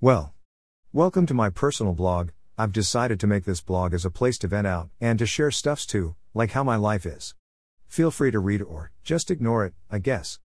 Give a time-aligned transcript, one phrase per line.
[0.00, 0.32] Well,
[0.92, 2.30] welcome to my personal blog.
[2.56, 5.50] I've decided to make this blog as a place to vent out and to share
[5.50, 7.34] stuffs too, like how my life is.
[7.88, 10.36] Feel free to read or just ignore it, I guess.